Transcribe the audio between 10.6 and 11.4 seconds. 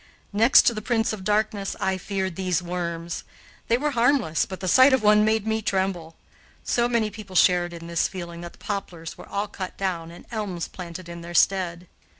planted in their